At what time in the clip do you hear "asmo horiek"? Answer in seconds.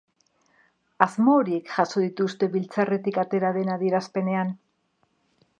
1.05-1.69